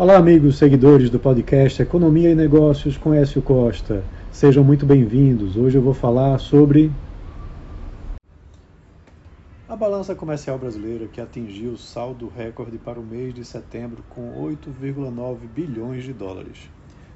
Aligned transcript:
Olá, 0.00 0.16
amigos 0.16 0.56
seguidores 0.56 1.10
do 1.10 1.18
podcast 1.18 1.82
Economia 1.82 2.30
e 2.30 2.34
Negócios 2.34 2.96
com 2.96 3.12
Écio 3.12 3.42
Costa. 3.42 4.02
Sejam 4.32 4.64
muito 4.64 4.86
bem-vindos. 4.86 5.58
Hoje 5.58 5.76
eu 5.76 5.82
vou 5.82 5.92
falar 5.92 6.38
sobre 6.38 6.90
a 9.68 9.76
balança 9.76 10.14
comercial 10.14 10.58
brasileira 10.58 11.06
que 11.06 11.20
atingiu 11.20 11.76
saldo 11.76 12.32
recorde 12.34 12.78
para 12.78 12.98
o 12.98 13.04
mês 13.04 13.34
de 13.34 13.44
setembro 13.44 14.02
com 14.08 14.42
8,9 14.42 15.40
bilhões 15.54 16.02
de 16.02 16.14
dólares. 16.14 16.70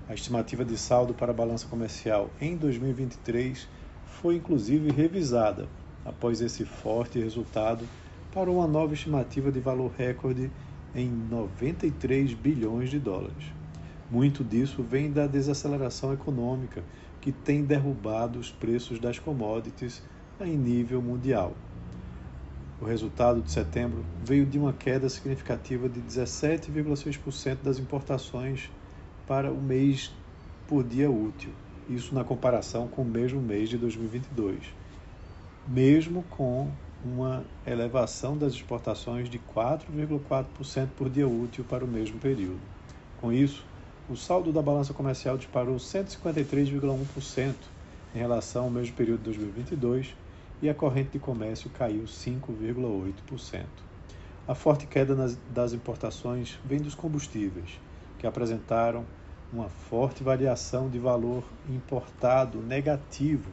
A 0.06 0.12
estimativa 0.12 0.62
de 0.62 0.76
saldo 0.76 1.14
para 1.14 1.30
a 1.32 1.34
balança 1.34 1.66
comercial 1.66 2.28
em 2.38 2.54
2023 2.54 3.66
foi 4.04 4.36
inclusive 4.36 4.90
revisada 4.90 5.68
após 6.04 6.42
esse 6.42 6.66
forte 6.66 7.18
resultado 7.18 7.86
para 8.30 8.50
uma 8.50 8.66
nova 8.66 8.92
estimativa 8.92 9.50
de 9.50 9.58
valor 9.58 9.90
recorde 9.96 10.50
em 10.94 11.08
93 11.08 12.34
bilhões 12.34 12.90
de 12.90 12.98
dólares. 12.98 13.52
Muito 14.10 14.44
disso 14.44 14.82
vem 14.82 15.10
da 15.10 15.26
desaceleração 15.26 16.12
econômica 16.12 16.84
que 17.20 17.32
tem 17.32 17.64
derrubado 17.64 18.38
os 18.38 18.50
preços 18.50 18.98
das 18.98 19.18
commodities 19.18 20.02
em 20.40 20.56
nível 20.56 21.00
mundial. 21.00 21.54
O 22.80 22.84
resultado 22.84 23.40
de 23.40 23.50
setembro 23.50 24.04
veio 24.24 24.44
de 24.44 24.58
uma 24.58 24.72
queda 24.72 25.08
significativa 25.08 25.88
de 25.88 26.00
17,6% 26.00 27.58
das 27.62 27.78
importações 27.78 28.70
para 29.26 29.50
o 29.50 29.60
mês 29.60 30.12
por 30.68 30.84
dia 30.84 31.10
útil, 31.10 31.50
isso 31.88 32.14
na 32.14 32.24
comparação 32.24 32.88
com 32.88 33.02
o 33.02 33.06
mesmo 33.06 33.40
mês 33.40 33.68
de 33.68 33.78
2022, 33.78 34.58
mesmo 35.66 36.22
com 36.30 36.70
uma 37.04 37.44
elevação 37.66 38.36
das 38.36 38.54
exportações 38.54 39.28
de 39.28 39.38
4,4% 39.38 40.88
por 40.96 41.10
dia 41.10 41.28
útil 41.28 41.64
para 41.64 41.84
o 41.84 41.88
mesmo 41.88 42.18
período. 42.18 42.60
Com 43.20 43.32
isso, 43.32 43.64
o 44.08 44.16
saldo 44.16 44.52
da 44.52 44.62
balança 44.62 44.94
comercial 44.94 45.36
disparou 45.36 45.76
153,1% 45.76 47.54
em 48.14 48.18
relação 48.18 48.64
ao 48.64 48.70
mesmo 48.70 48.94
período 48.96 49.18
de 49.18 49.24
2022 49.24 50.14
e 50.62 50.68
a 50.68 50.74
corrente 50.74 51.10
de 51.10 51.18
comércio 51.18 51.68
caiu 51.70 52.04
5,8%. 52.04 53.64
A 54.46 54.54
forte 54.54 54.86
queda 54.86 55.14
nas, 55.14 55.36
das 55.52 55.72
importações 55.72 56.58
vem 56.64 56.80
dos 56.80 56.94
combustíveis, 56.94 57.80
que 58.18 58.26
apresentaram 58.26 59.04
uma 59.52 59.68
forte 59.68 60.22
variação 60.22 60.88
de 60.88 60.98
valor 60.98 61.44
importado 61.68 62.58
negativo 62.60 63.50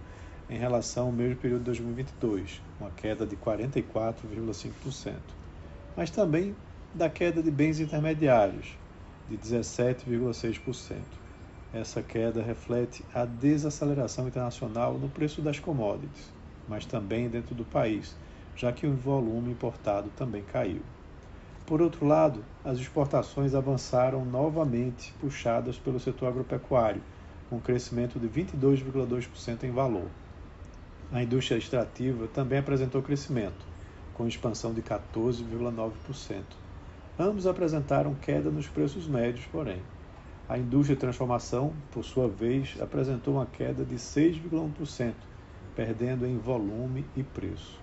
em 0.51 0.57
relação 0.57 1.05
ao 1.05 1.11
mesmo 1.13 1.37
período 1.37 1.59
de 1.59 1.65
2022, 1.67 2.61
uma 2.77 2.91
queda 2.91 3.25
de 3.25 3.37
44,5%, 3.37 5.15
mas 5.95 6.11
também 6.11 6.53
da 6.93 7.09
queda 7.09 7.41
de 7.41 7.49
bens 7.49 7.79
intermediários, 7.79 8.77
de 9.29 9.37
17,6%. 9.37 10.97
Essa 11.73 12.03
queda 12.03 12.43
reflete 12.43 13.01
a 13.13 13.23
desaceleração 13.23 14.27
internacional 14.27 14.95
no 14.95 15.07
preço 15.07 15.41
das 15.41 15.57
commodities, 15.57 16.29
mas 16.67 16.85
também 16.85 17.29
dentro 17.29 17.55
do 17.55 17.63
país, 17.63 18.13
já 18.53 18.73
que 18.73 18.85
o 18.85 18.93
volume 18.93 19.51
importado 19.51 20.09
também 20.17 20.43
caiu. 20.43 20.81
Por 21.65 21.81
outro 21.81 22.05
lado, 22.05 22.43
as 22.65 22.77
exportações 22.77 23.55
avançaram 23.55 24.25
novamente, 24.25 25.13
puxadas 25.21 25.77
pelo 25.77 25.97
setor 25.97 26.27
agropecuário, 26.27 27.01
com 27.49 27.57
crescimento 27.57 28.19
de 28.19 28.27
22,2% 28.27 29.63
em 29.63 29.71
valor. 29.71 30.07
A 31.13 31.21
indústria 31.21 31.57
extrativa 31.57 32.25
também 32.27 32.59
apresentou 32.59 33.01
crescimento, 33.01 33.65
com 34.13 34.25
expansão 34.25 34.73
de 34.73 34.81
14,9%. 34.81 36.43
Ambos 37.19 37.45
apresentaram 37.45 38.15
queda 38.15 38.49
nos 38.49 38.69
preços 38.69 39.07
médios, 39.07 39.45
porém. 39.51 39.81
A 40.47 40.57
indústria 40.57 40.95
de 40.95 41.01
transformação, 41.01 41.73
por 41.91 42.05
sua 42.05 42.29
vez, 42.29 42.77
apresentou 42.79 43.33
uma 43.33 43.45
queda 43.45 43.83
de 43.83 43.95
6,1%, 43.95 45.13
perdendo 45.75 46.25
em 46.25 46.37
volume 46.37 47.05
e 47.13 47.23
preço. 47.23 47.77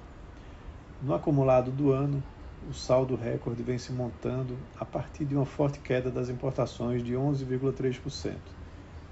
No 1.03 1.13
acumulado 1.13 1.71
do 1.71 1.93
ano, 1.93 2.23
o 2.67 2.73
saldo 2.73 3.15
recorde 3.15 3.63
vem 3.63 3.77
se 3.77 3.93
montando 3.93 4.57
a 4.81 4.87
partir 4.87 5.27
de 5.27 5.37
uma 5.37 5.45
forte 5.45 5.81
queda 5.81 6.11
das 6.11 6.31
importações 6.31 7.05
de 7.05 7.13
11,3%, 7.13 8.37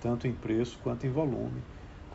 tanto 0.00 0.26
em 0.26 0.32
preço 0.32 0.78
quanto 0.82 1.06
em 1.06 1.10
volume, 1.10 1.62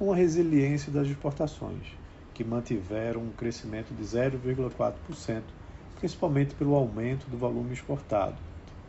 com 0.02 0.12
a 0.12 0.16
resiliência 0.16 0.92
das 0.92 1.08
exportações, 1.08 1.86
que 2.34 2.44
mantiveram 2.44 3.22
um 3.22 3.30
crescimento 3.30 3.94
de 3.94 4.02
0,4%, 4.02 5.44
principalmente 6.00 6.56
pelo 6.56 6.74
aumento 6.74 7.30
do 7.30 7.38
volume 7.38 7.72
exportado, 7.72 8.36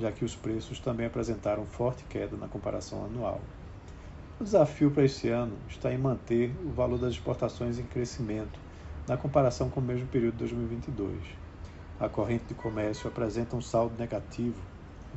já 0.00 0.10
que 0.10 0.24
os 0.24 0.34
preços 0.34 0.80
também 0.80 1.04
apresentaram 1.04 1.66
forte 1.66 2.02
queda 2.04 2.34
na 2.38 2.48
comparação 2.48 3.04
anual. 3.04 3.42
O 4.40 4.44
desafio 4.44 4.90
para 4.90 5.04
esse 5.04 5.28
ano 5.28 5.52
está 5.68 5.92
em 5.92 5.98
manter 5.98 6.50
o 6.64 6.70
valor 6.70 6.98
das 6.98 7.12
exportações 7.12 7.78
em 7.78 7.84
crescimento 7.84 8.58
na 9.06 9.18
comparação 9.18 9.68
com 9.68 9.80
o 9.80 9.84
mesmo 9.84 10.06
período 10.06 10.36
de 10.36 10.38
2022. 10.38 11.18
A 12.00 12.08
corrente 12.08 12.44
de 12.48 12.54
comércio 12.54 13.06
apresenta 13.06 13.54
um 13.54 13.60
saldo 13.60 13.98
negativo 13.98 14.62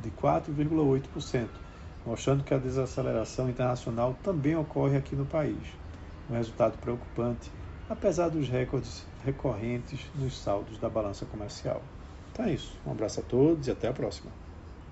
de 0.02 0.10
4,8%, 0.10 1.48
mostrando 2.04 2.44
que 2.44 2.52
a 2.52 2.58
desaceleração 2.58 3.48
internacional 3.48 4.14
também 4.22 4.54
ocorre 4.54 4.98
aqui 4.98 5.16
no 5.16 5.24
país 5.24 5.85
um 6.28 6.34
resultado 6.34 6.78
preocupante, 6.78 7.50
apesar 7.88 8.28
dos 8.28 8.48
recordes 8.48 9.04
recorrentes 9.24 10.00
nos 10.14 10.38
saldos 10.38 10.78
da 10.78 10.88
balança 10.88 11.24
comercial. 11.26 11.82
Então 12.32 12.44
é 12.44 12.52
isso. 12.52 12.78
Um 12.84 12.90
abraço 12.90 13.20
a 13.20 13.22
todos 13.22 13.66
e 13.66 13.70
até 13.70 13.88
a 13.88 13.92
próxima. 13.92 14.45